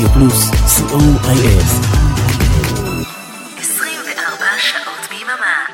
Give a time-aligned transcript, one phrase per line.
[0.00, 1.62] רדיו פלוס, co.il
[3.58, 5.66] 24 שעות ביממה.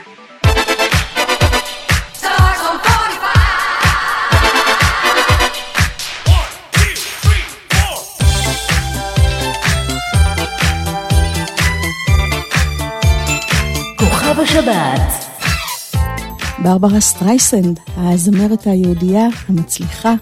[16.58, 20.14] ברברה סטרייסנד, הזמרת היהודייה המצליחה,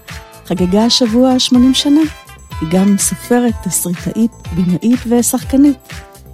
[0.45, 2.24] חגגה השבוע 80 שנה.
[2.61, 5.77] היא גם סופרת, תסריטאית, בימאית ושחקנית.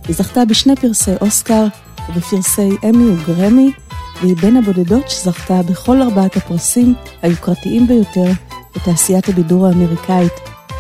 [0.08, 1.66] היא זכתה בשני פרסי אוסקר
[2.10, 3.72] ובפרסי אמי וגרמי,
[4.22, 8.32] והיא בין הבודדות שזכתה בכל ארבעת הפרסים היוקרתיים ביותר
[8.76, 10.34] בתעשיית הבידור האמריקאית.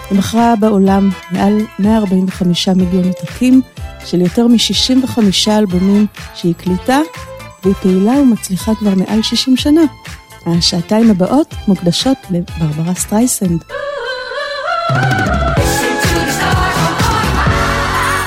[0.09, 3.62] היא מכרה בעולם מעל 145 מיליון עתקים
[4.05, 5.20] של יותר מ-65
[5.50, 6.05] אלבומים
[6.36, 7.00] שהיא הקליטה,
[7.64, 9.81] והיא פעילה ומצליחה כבר מעל 60 שנה.
[10.45, 13.64] השעתיים הבאות מוקדשות לברברה סטרייסנד.
[14.92, 15.31] thank you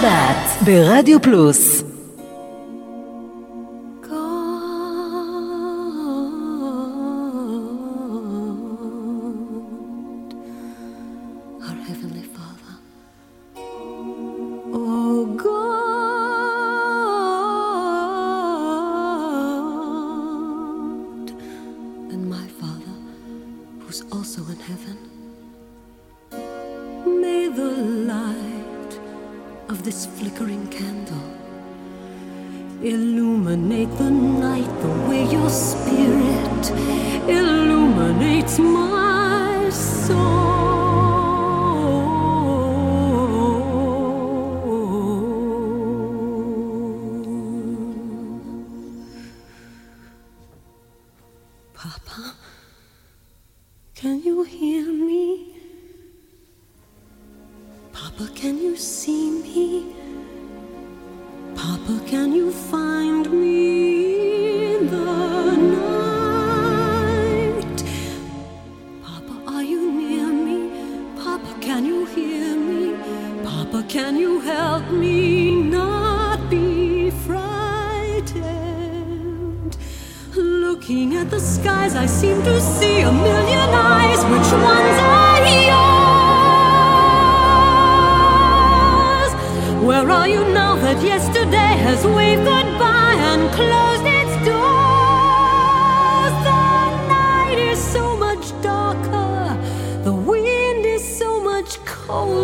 [0.00, 1.79] שבת ברדיו פלוס.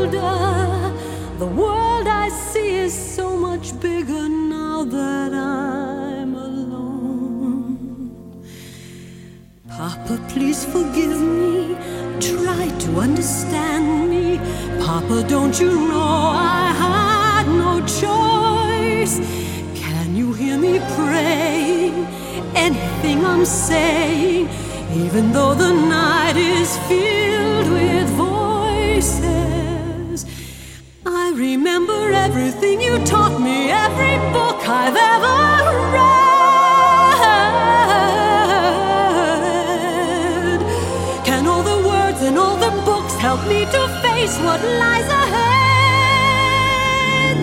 [0.07, 0.93] older,
[1.39, 7.79] the world I see is so much bigger now that I'm alone.
[9.69, 11.77] Papa, please forgive me.
[12.21, 14.39] Try to understand me.
[14.85, 19.19] Papa, don't you know I had no choice?
[19.75, 22.07] Can you hear me praying?
[22.55, 24.49] Anything I'm saying,
[24.95, 27.26] even though the night is fierce.
[31.67, 35.37] remember everything you taught me, every book I've ever
[35.97, 36.21] read.
[41.25, 45.43] Can all the words in all the books help me to face what lies ahead?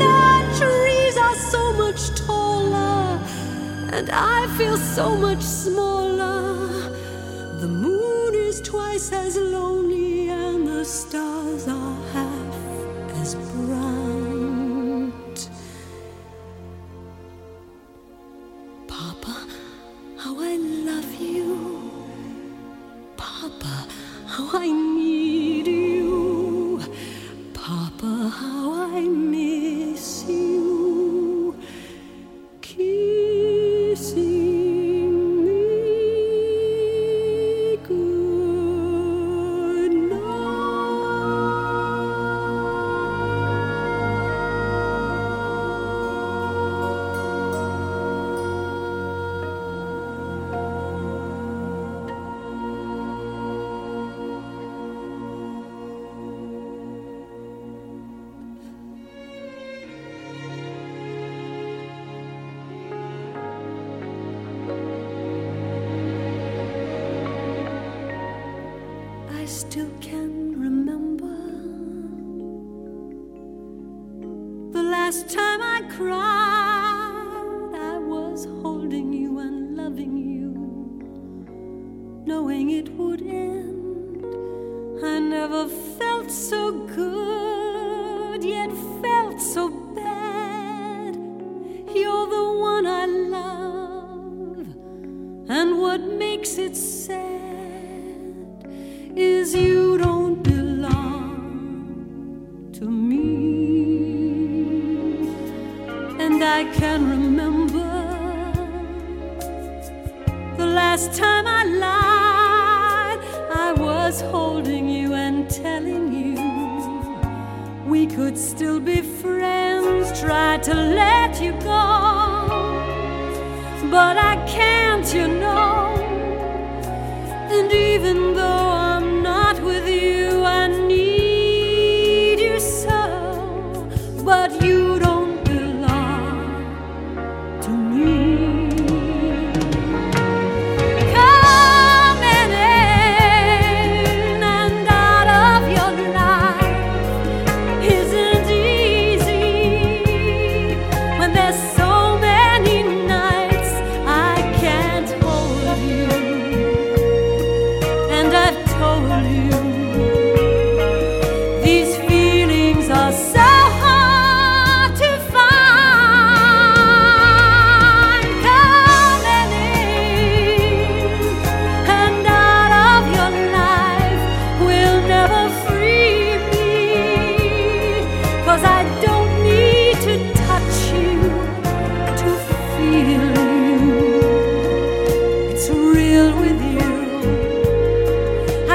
[0.05, 0.21] The
[0.57, 3.19] trees are so much taller,
[3.91, 5.92] and I feel so much smaller.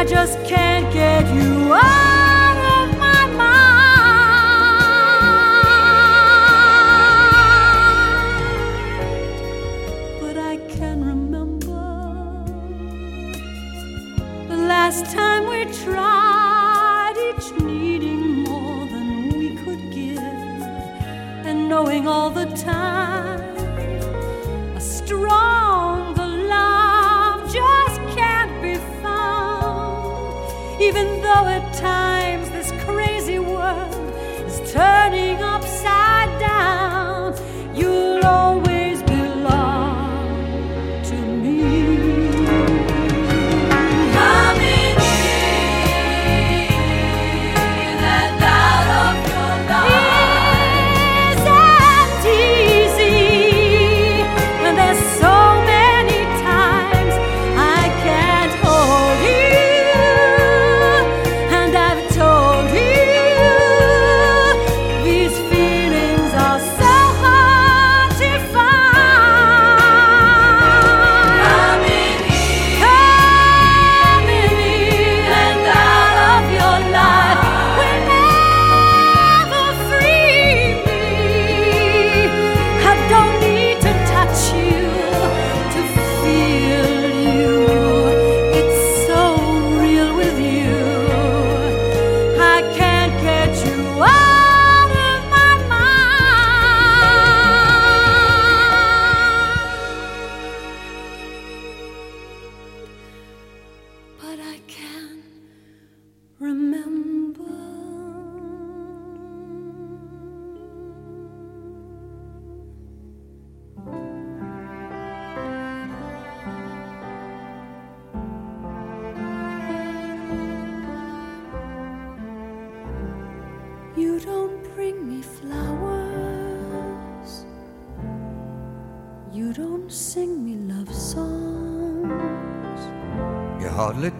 [0.08, 1.57] just can't get you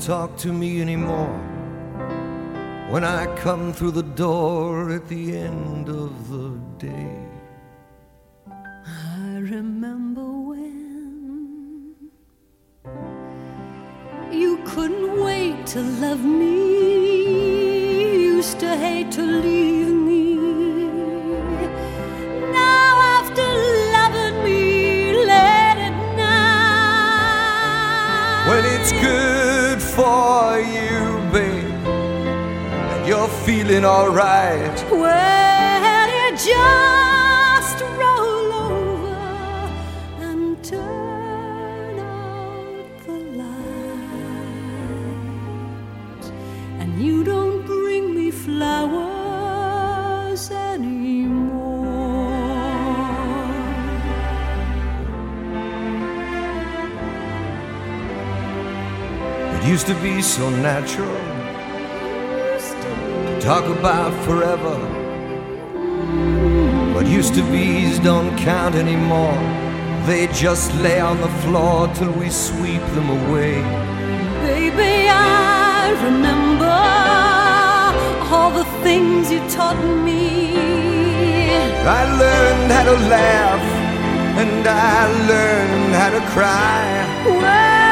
[0.09, 1.37] talk to me anymore
[2.88, 7.27] when I come through the door at the end of the day.
[60.38, 61.20] so natural
[62.83, 64.77] to talk about forever.
[66.94, 69.40] but used to be's don't count anymore.
[70.07, 73.55] They just lay on the floor till we sweep them away.
[74.46, 76.77] Baby, I remember
[78.33, 80.22] all the things you taught me.
[81.98, 83.64] I learned how to laugh
[84.42, 84.98] and I
[85.33, 86.85] learned how to cry.
[87.42, 87.88] Well,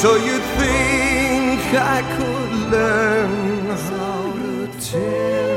[0.00, 5.49] So you think I could learn how to tell.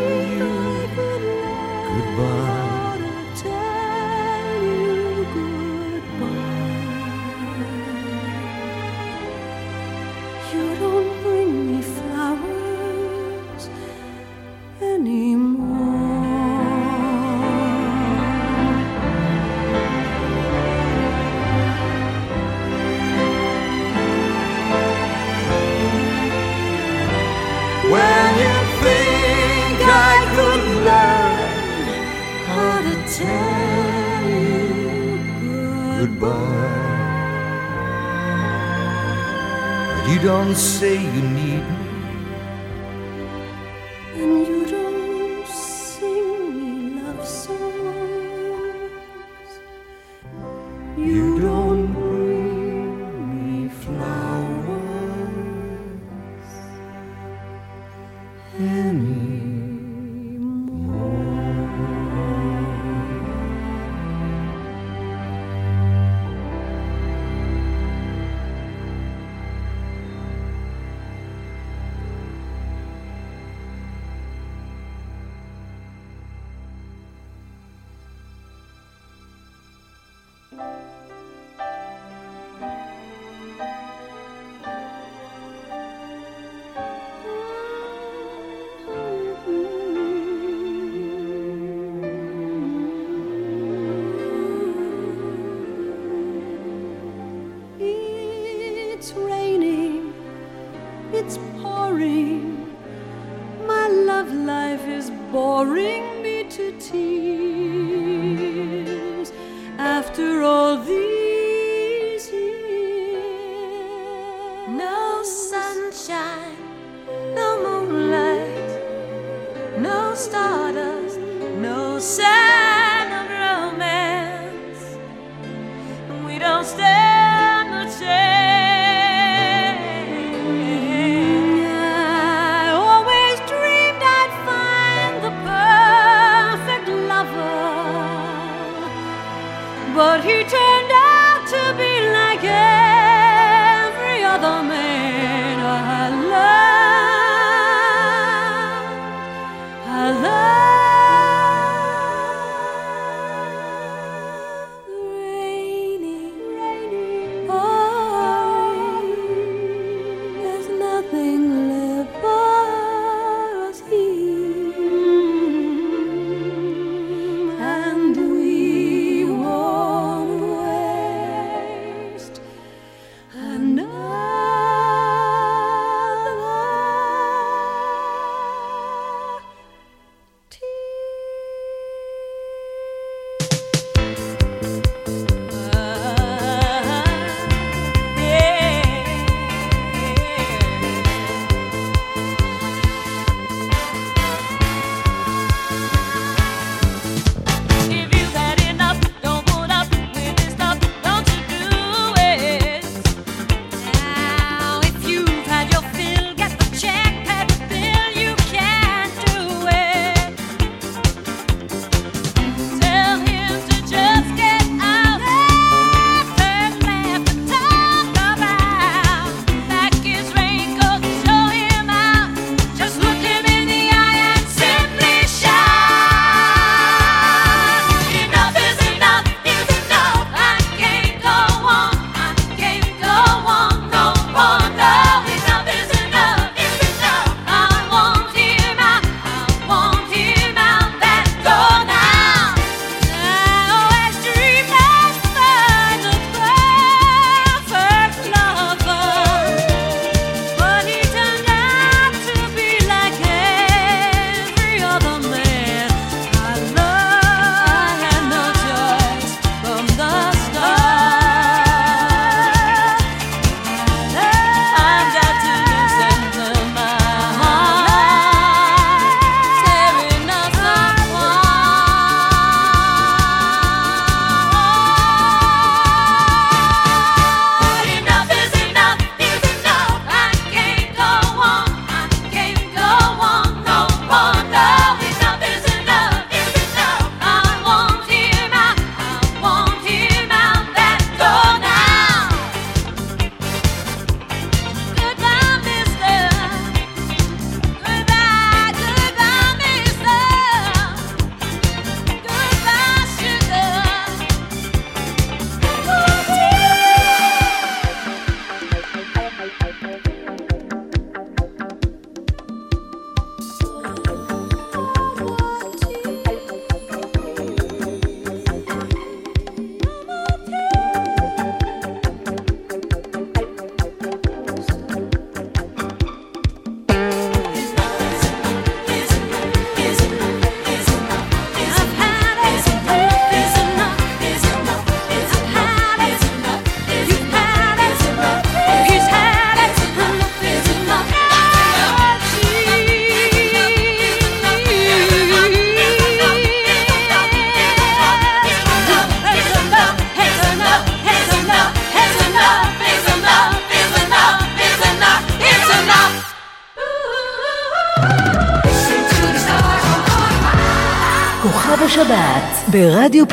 [40.24, 41.83] don't say you need me.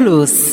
[0.00, 0.49] Plus.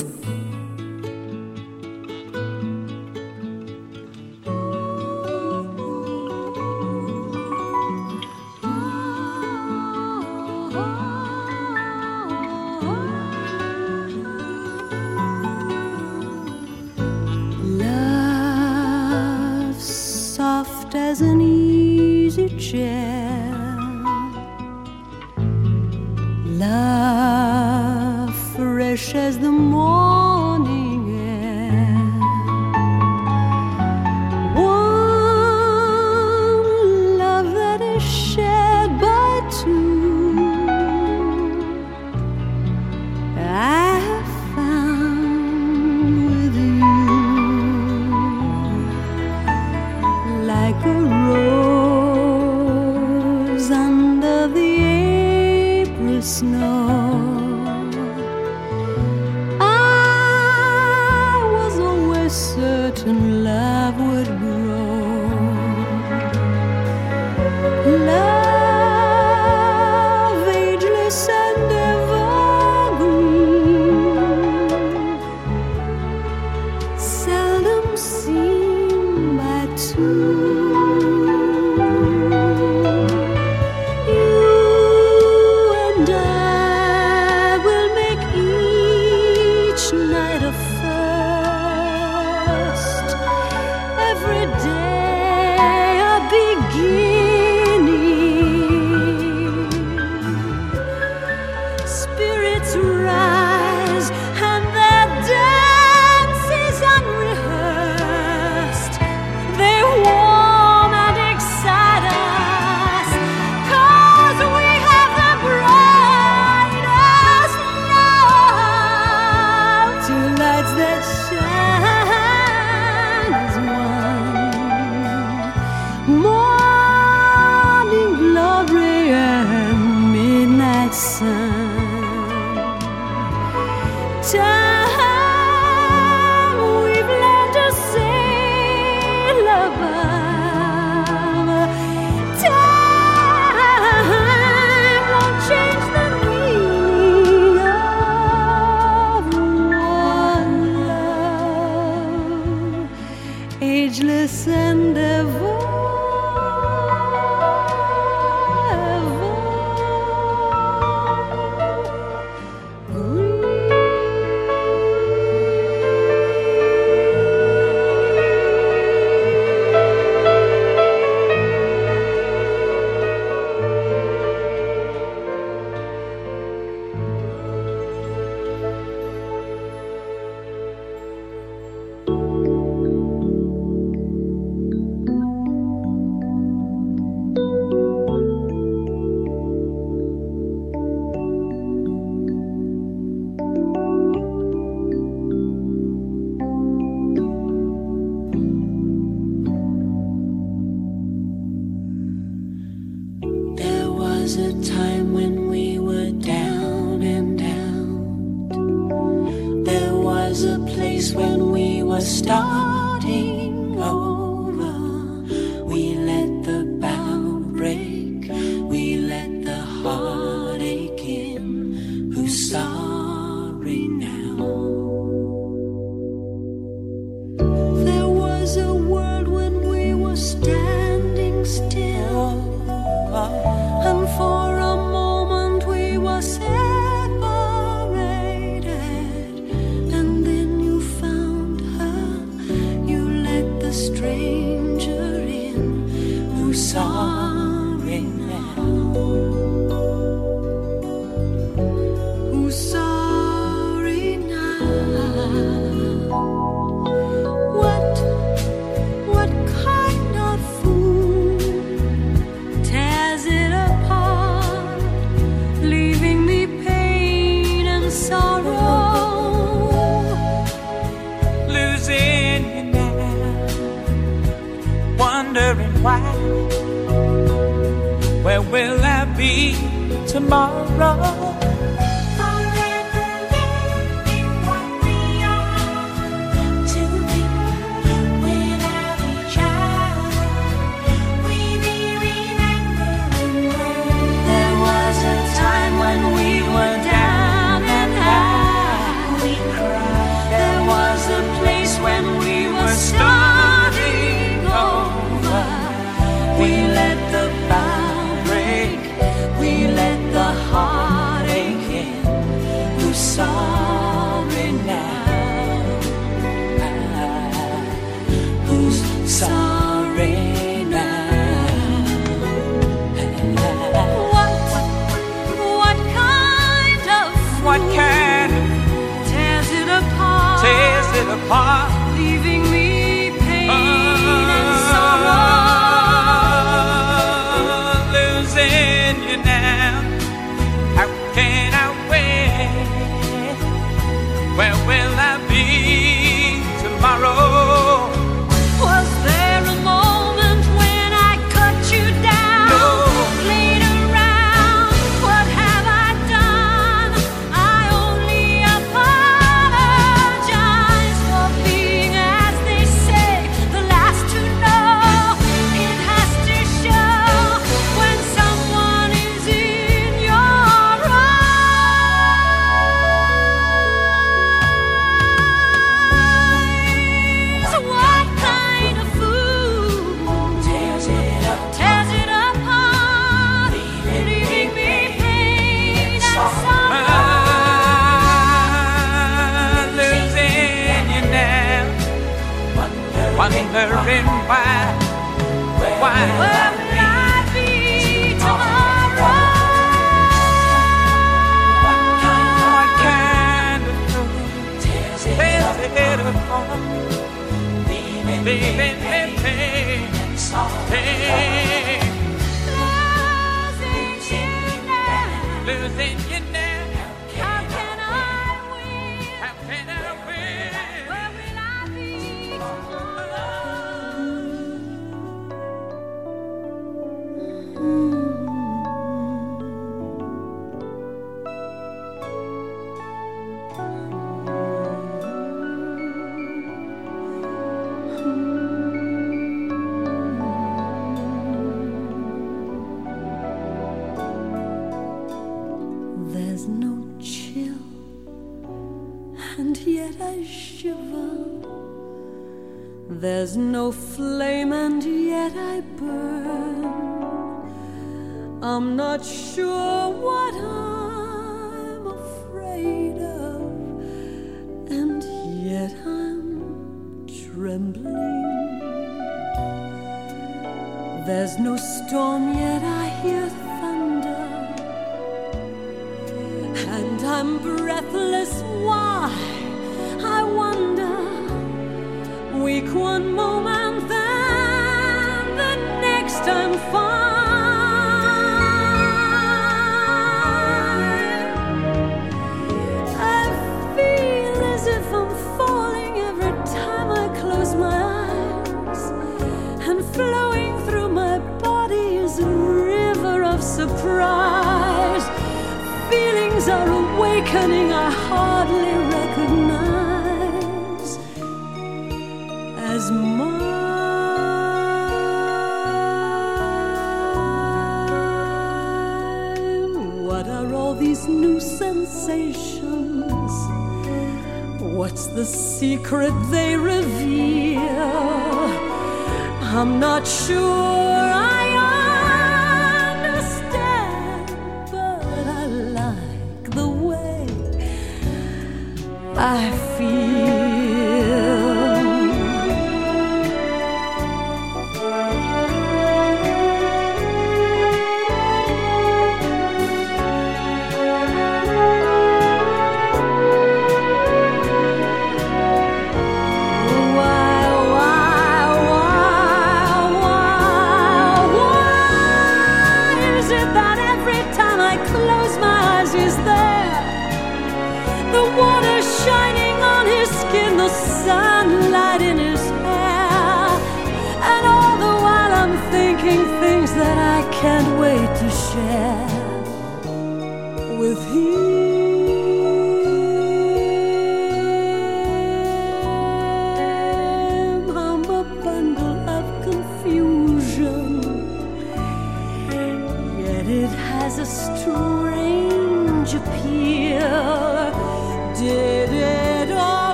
[410.70, 411.47] Losing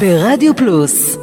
[0.00, 1.17] ברדיו פלוס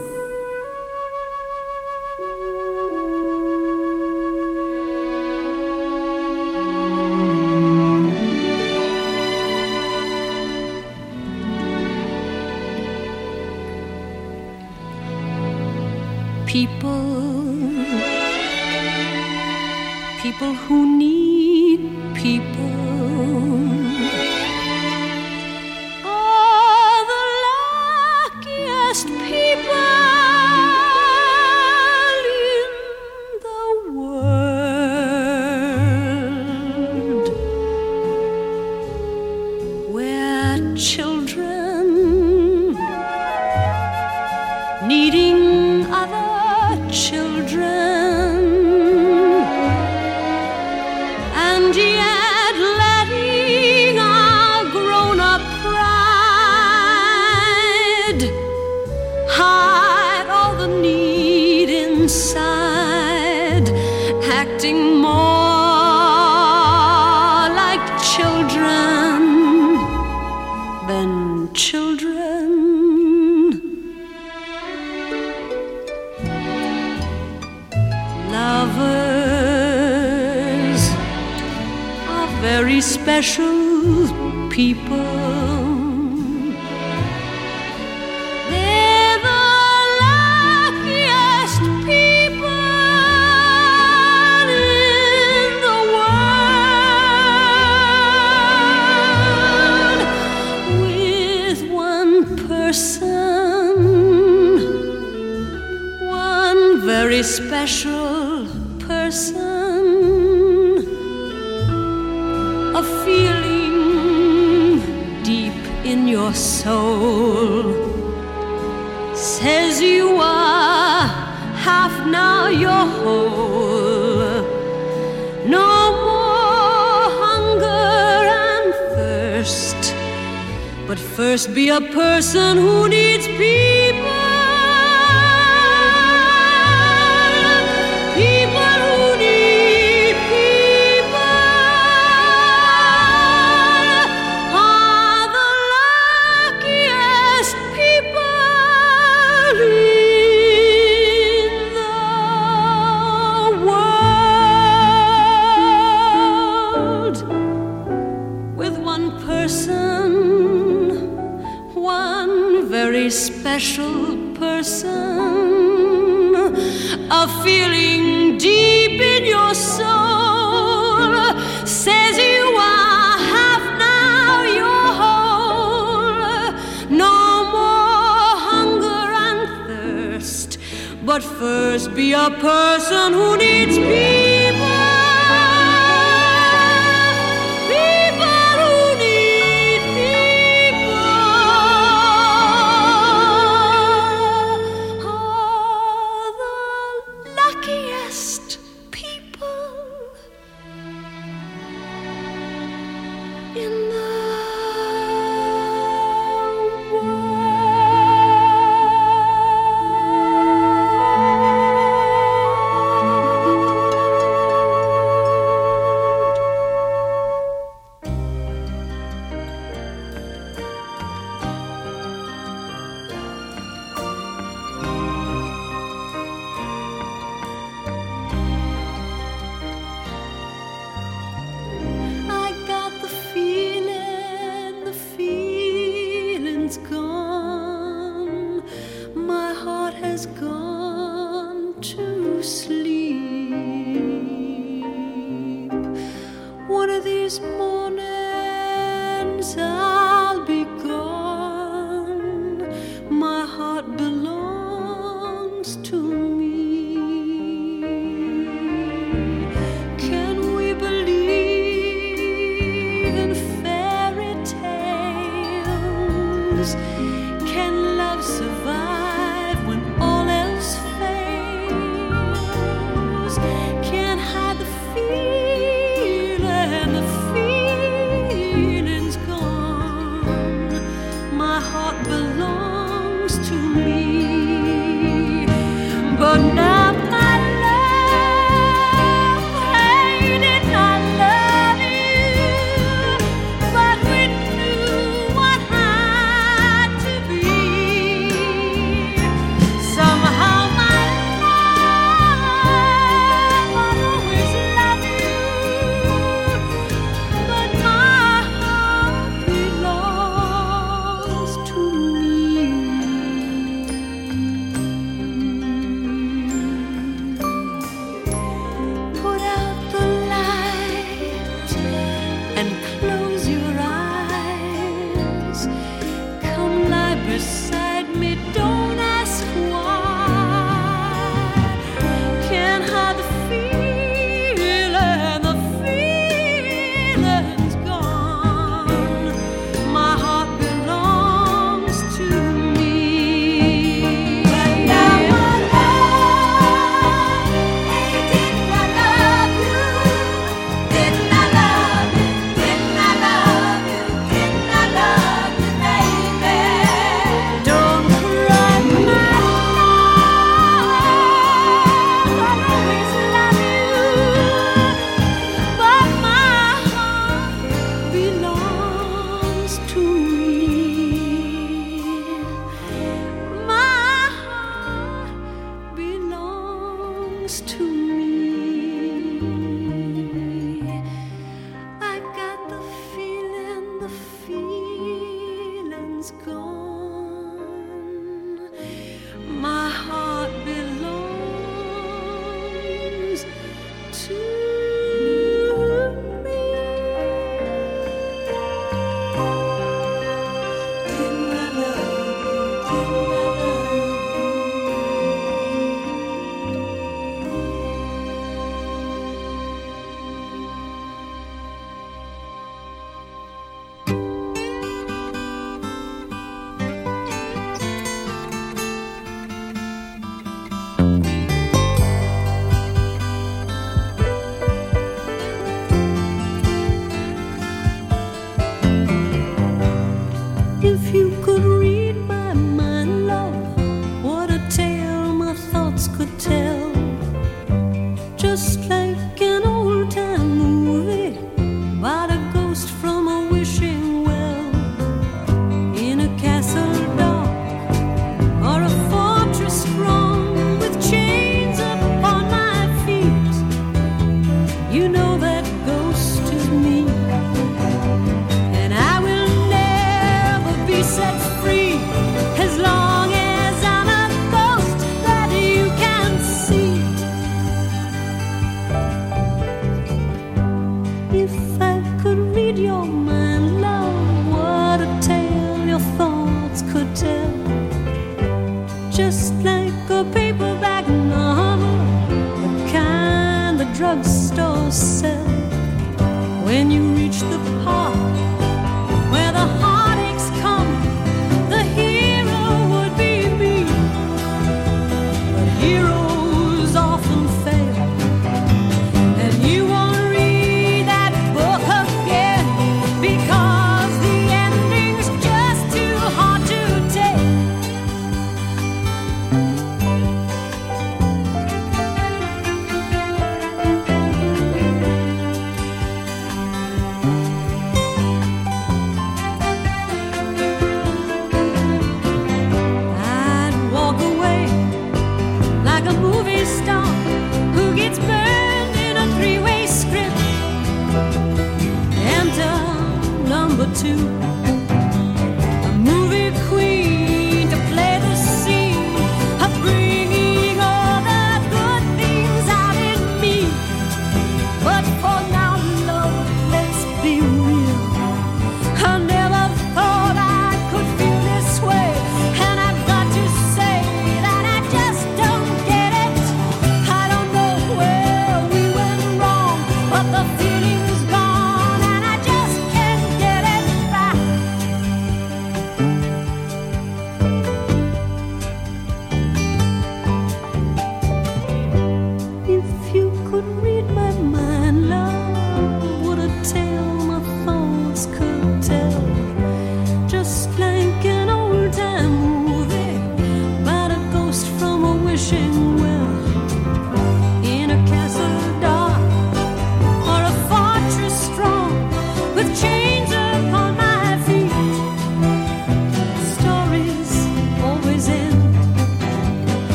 [131.56, 132.89] be a person who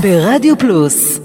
[0.00, 1.19] ברדיו פלוס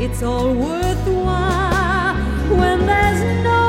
[0.00, 2.14] It's all worthwhile
[2.56, 3.67] when there's no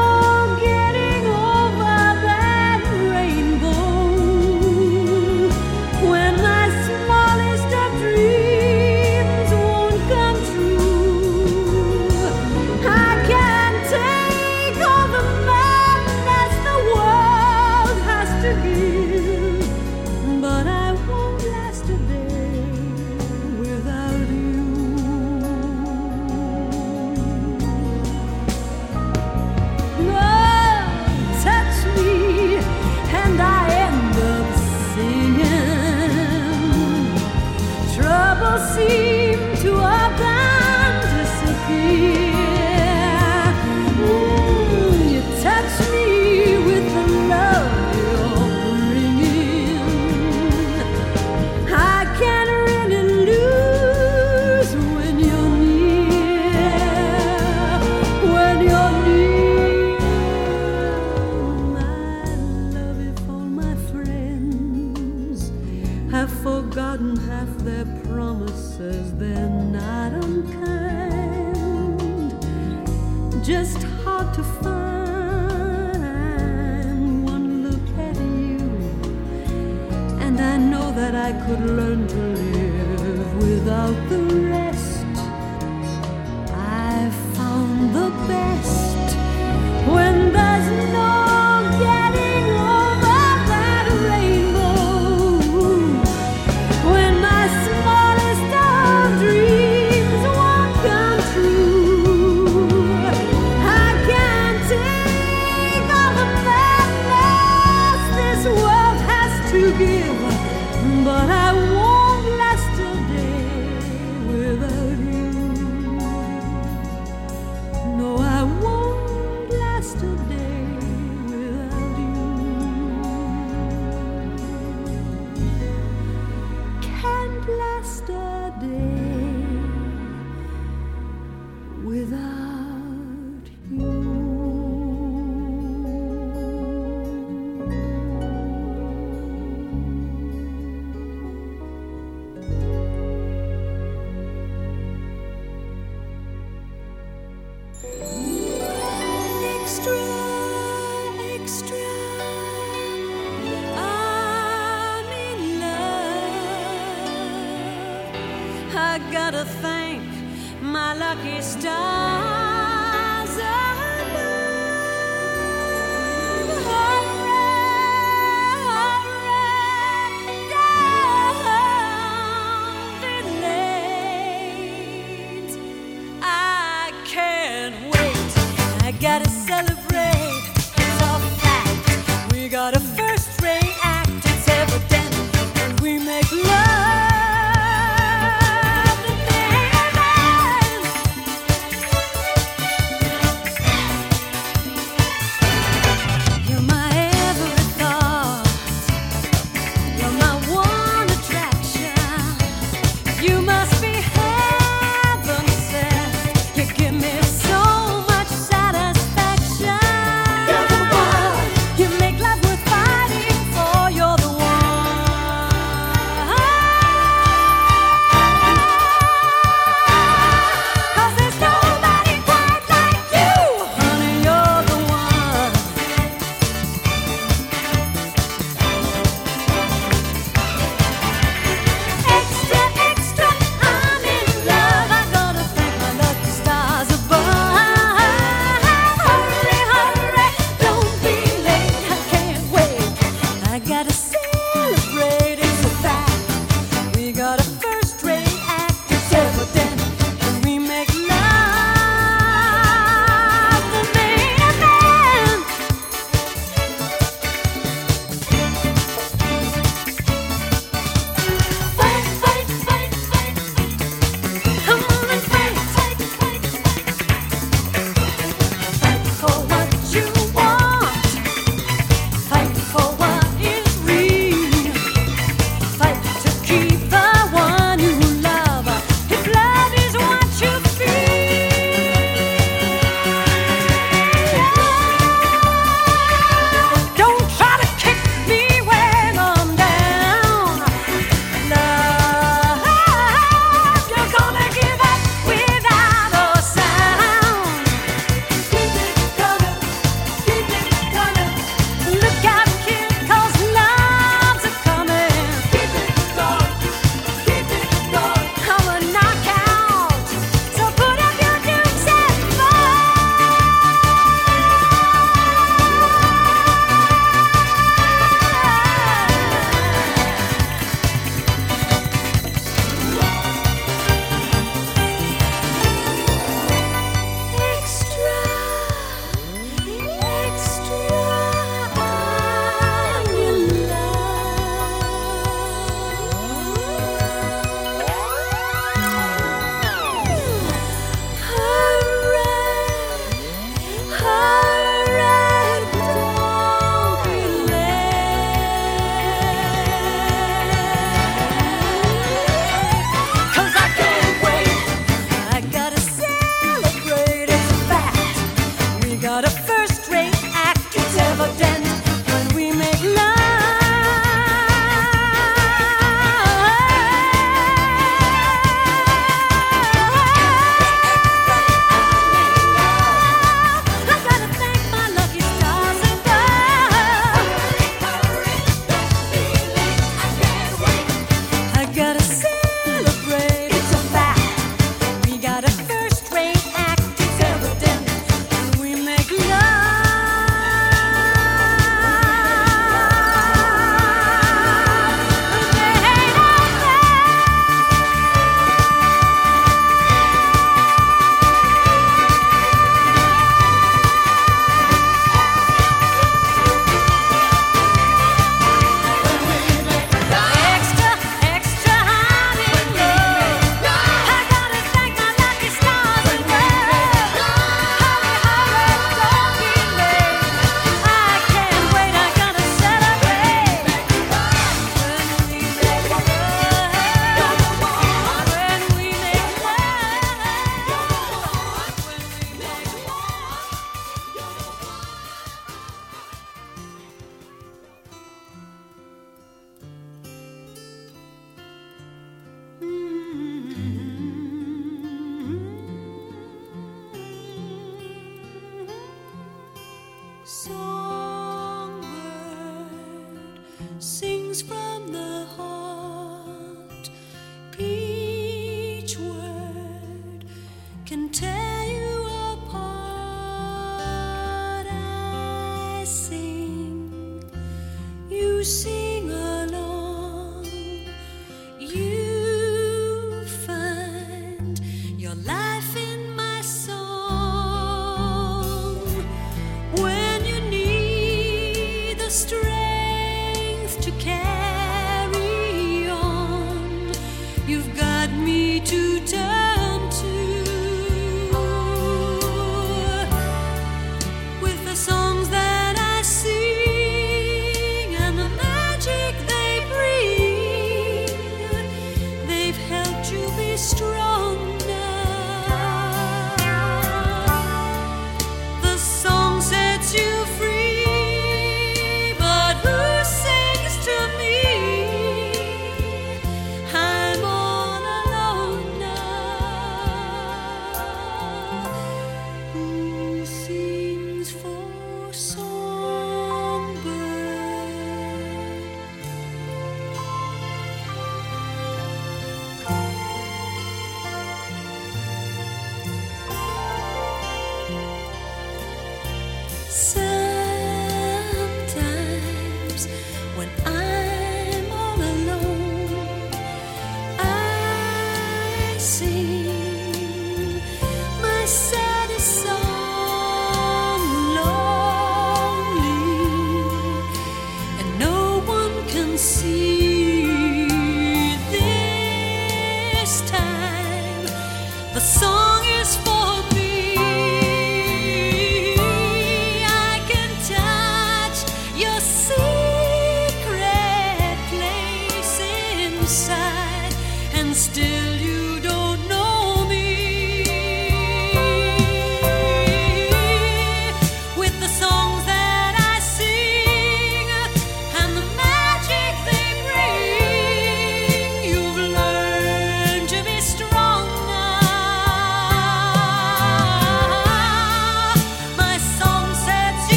[453.80, 454.69] sings from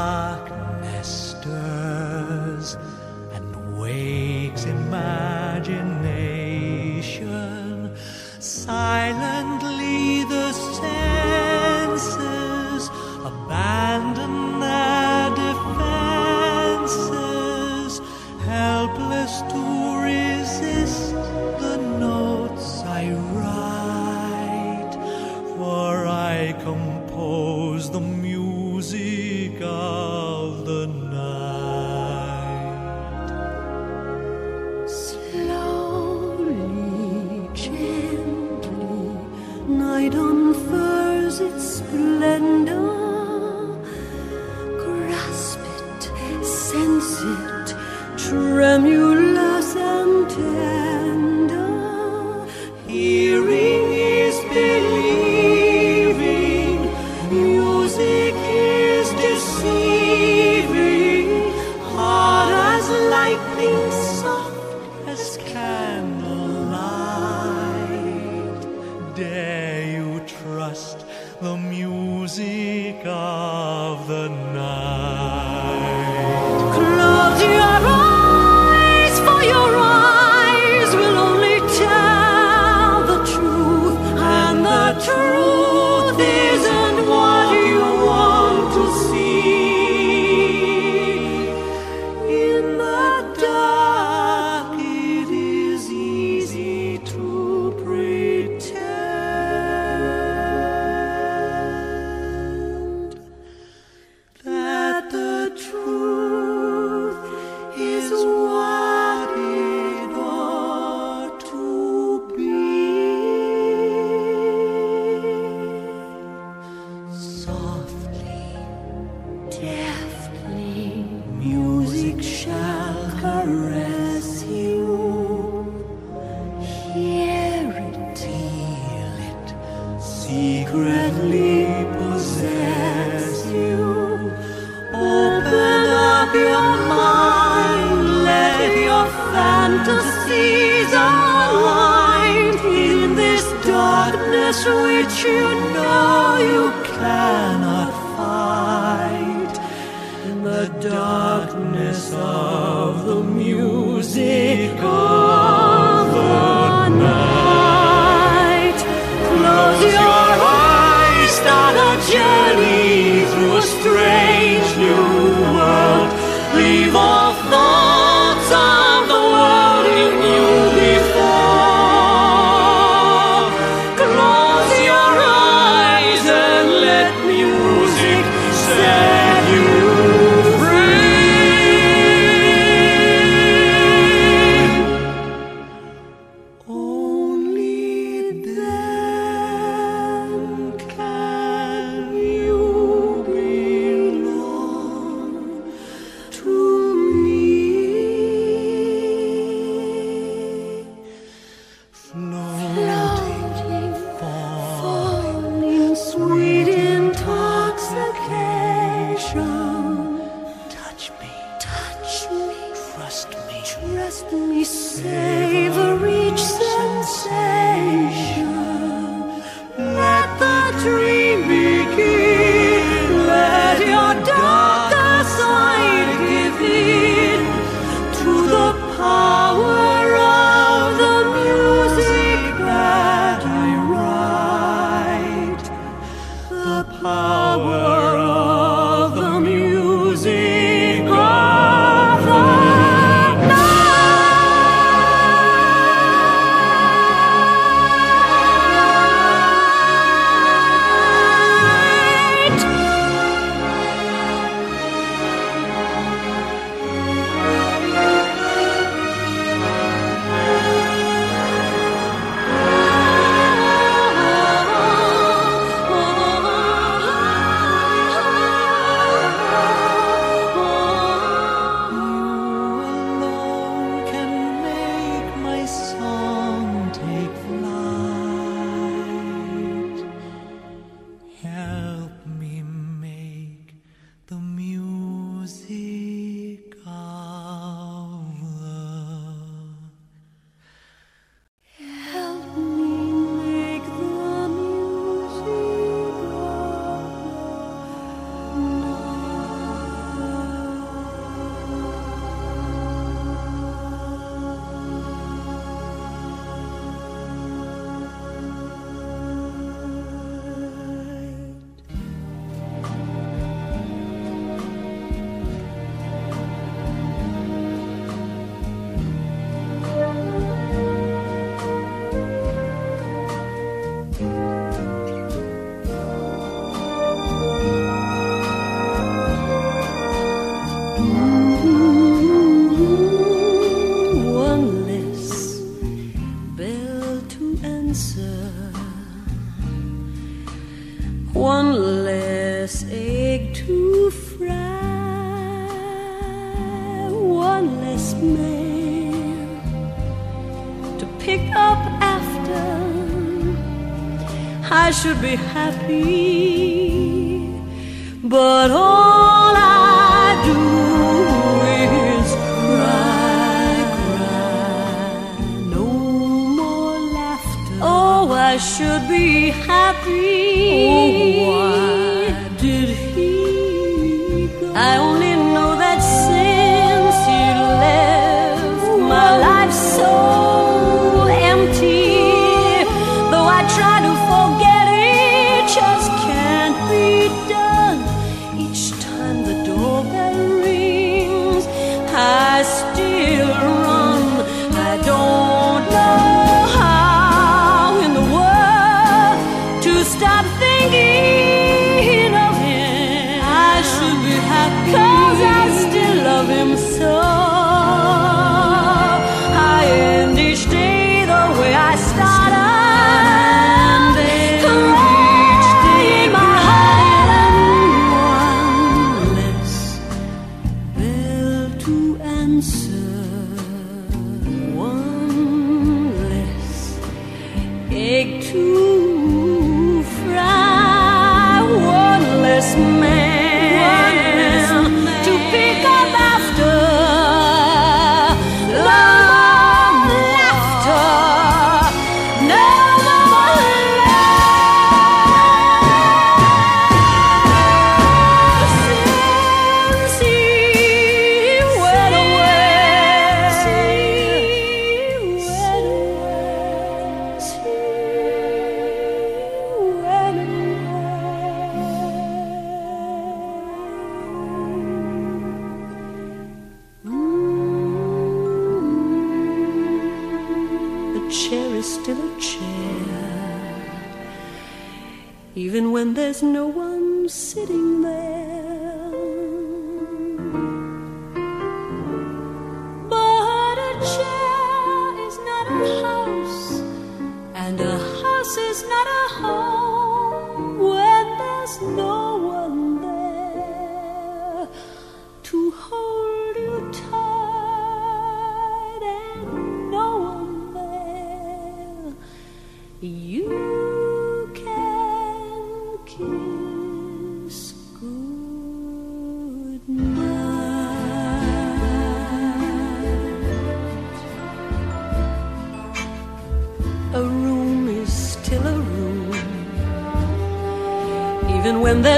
[476.41, 476.70] no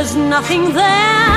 [0.04, 1.33] there's nothing there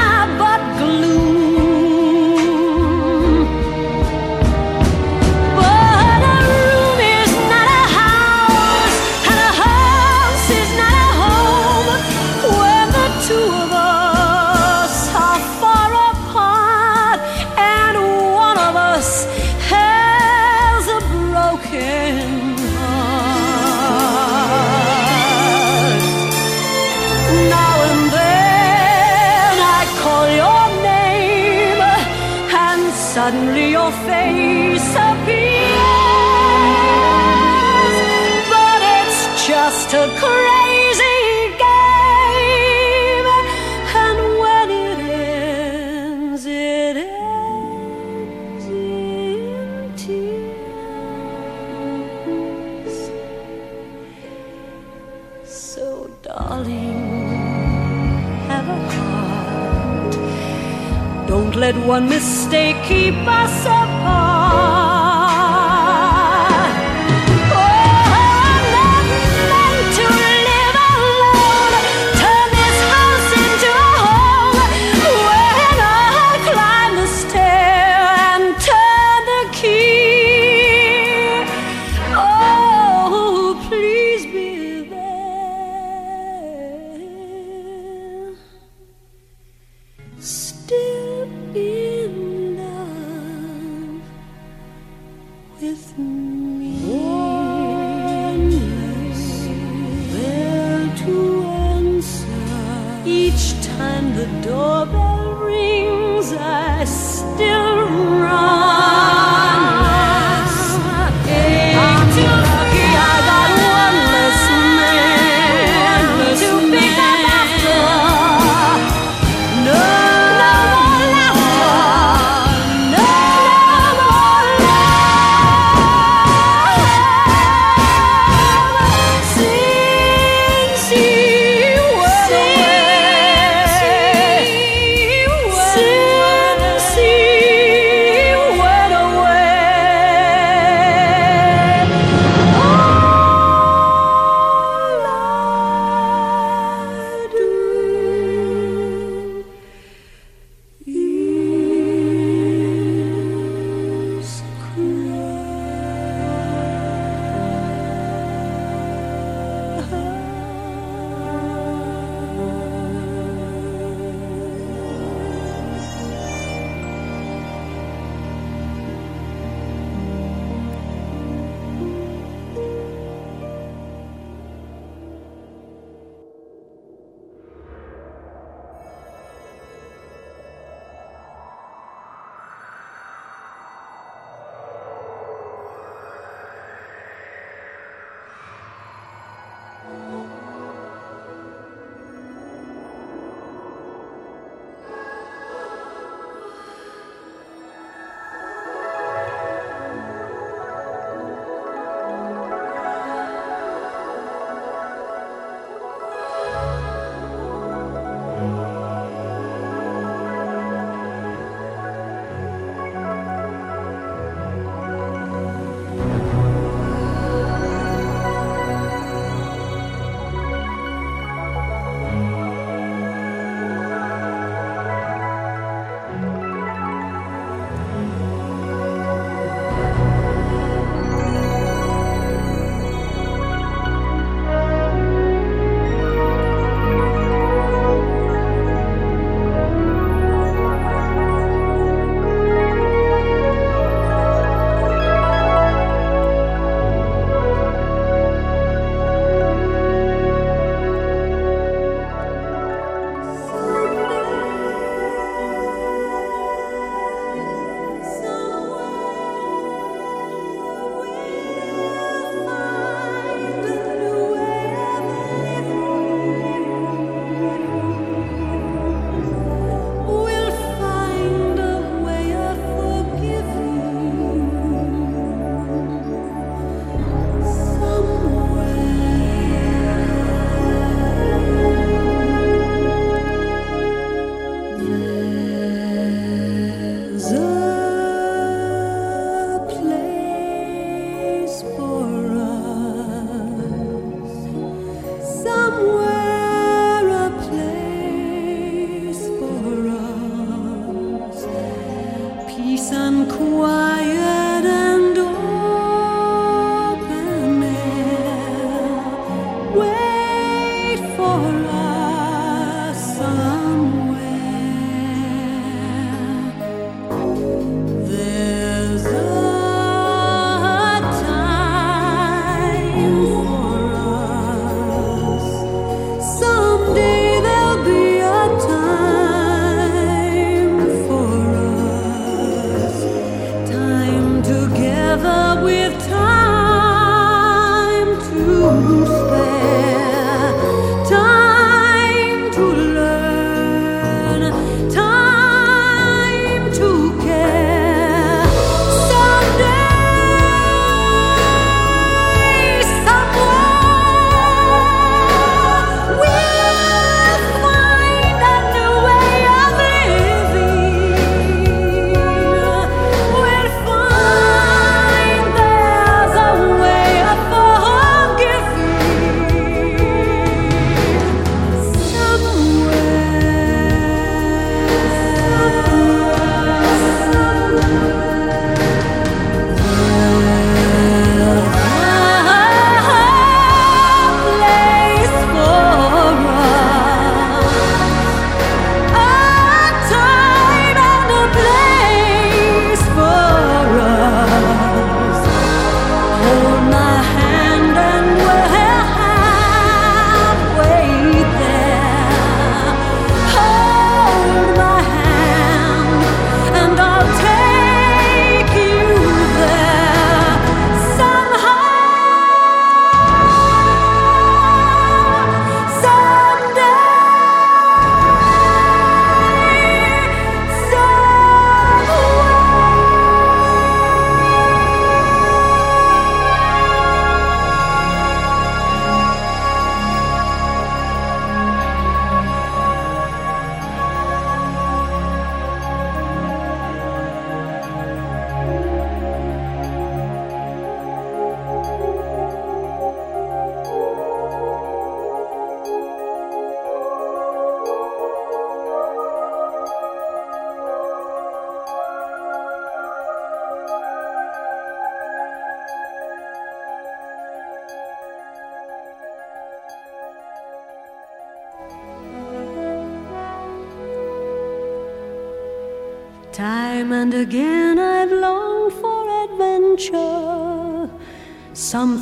[61.86, 63.95] one mistake keep us apart.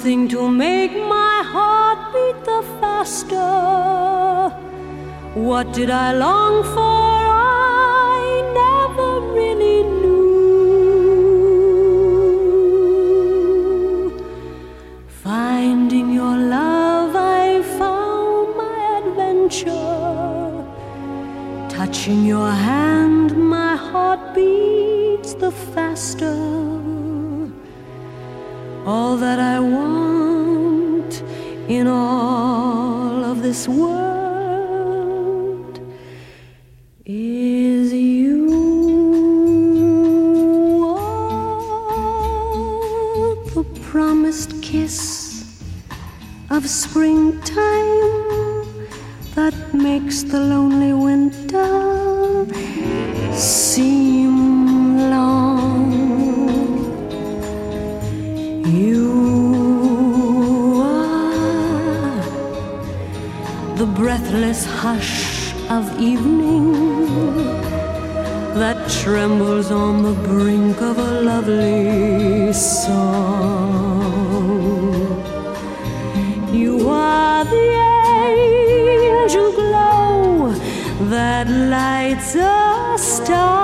[0.05, 4.51] Something to make my heart beat the faster.
[5.35, 7.24] What did I long for?
[8.12, 10.20] I never really knew.
[15.22, 20.64] Finding your love, I found my adventure.
[21.70, 26.64] Touching your hand, my heart beats the faster.
[28.86, 31.23] All that I want
[31.69, 34.05] in all of this world
[37.06, 38.44] is you.
[43.55, 45.62] The promised kiss
[46.51, 47.62] of springtime
[49.35, 52.44] that makes the lonely winter
[53.32, 54.44] seem
[64.15, 66.73] breathless hush of evening
[68.61, 72.93] that trembles on the brink of a lovely song.
[76.53, 77.70] You are the
[78.31, 80.53] angel glow
[81.11, 83.64] that lights a star.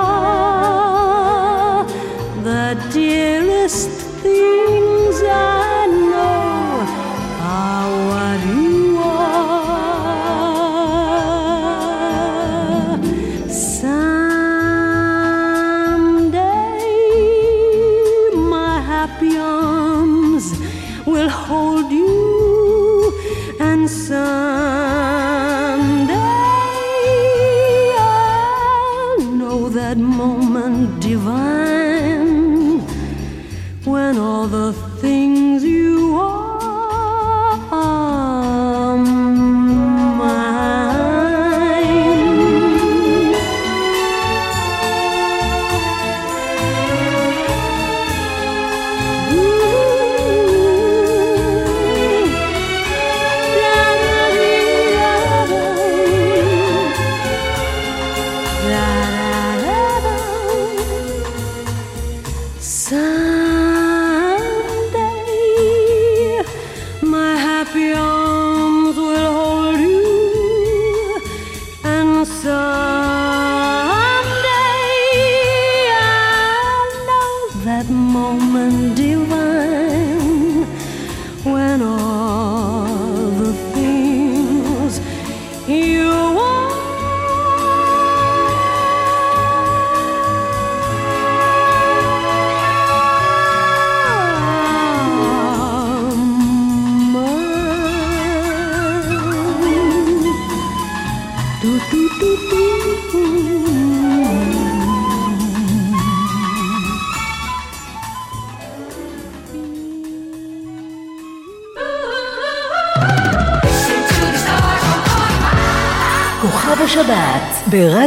[58.71, 59.00] around.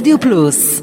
[0.04, 0.73] Rádio Plus.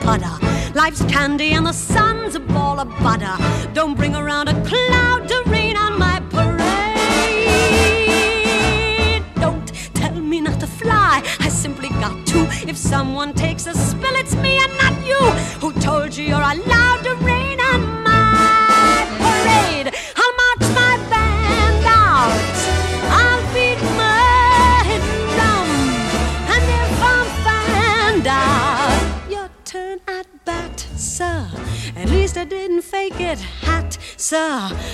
[0.00, 0.36] pudder.
[0.74, 3.36] Life's candy and the sun's a ball of butter.
[3.72, 6.60] Don't bring around a cloud to rain on my parade.
[9.36, 11.22] Don't tell me not to fly.
[11.40, 13.49] I simply got to if someone takes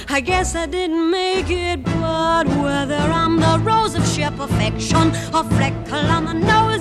[0.08, 5.44] I guess I didn't make it, but whether I'm the rose of sheer perfection or
[5.44, 6.75] freckle on the nose.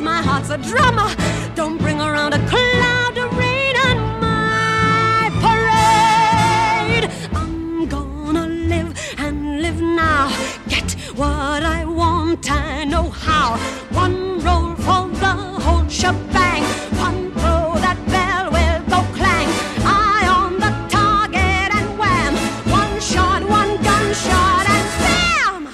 [0.00, 1.14] my heart's a drama.
[1.54, 7.10] Don't bring around a cloud of rain on my parade.
[7.34, 10.28] I'm gonna live and live now.
[10.68, 13.56] Get what I want, I know how.
[13.90, 15.34] One roll for the
[15.64, 16.62] whole shebang.
[17.06, 19.48] One throw that bell will go clang.
[19.84, 22.34] Eye on the target and wham.
[22.70, 25.68] One shot, one gunshot, and bam!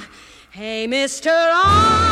[0.50, 1.32] Hey, Mr.
[1.52, 2.03] Arm.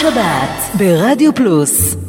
[0.00, 1.99] שבת ברדיו פלוס.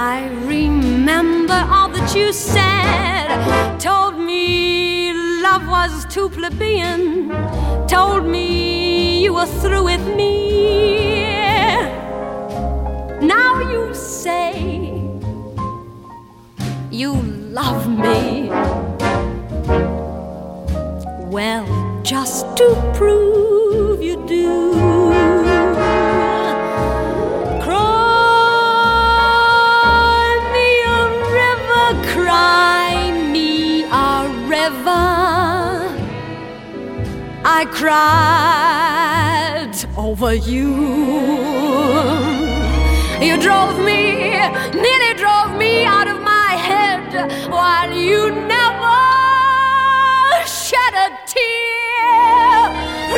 [0.00, 3.80] I remember all that you said.
[3.80, 5.12] Told me
[5.42, 7.30] love was too plebeian.
[7.88, 11.32] Told me you were through with me.
[13.26, 14.52] Now you say
[16.92, 17.14] you
[17.60, 18.50] love me.
[21.26, 21.66] Well,
[22.04, 24.67] just to prove you do.
[37.60, 40.68] I cried over you.
[43.20, 44.30] You drove me,
[44.84, 49.00] nearly drove me out of my head while you never
[50.46, 52.70] shed a tear.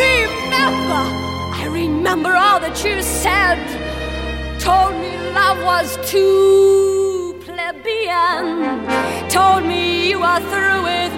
[0.06, 1.04] Remember,
[1.60, 3.58] I remember all that you said.
[4.58, 8.86] Told me love was too plebeian.
[9.28, 11.09] Told me you were through with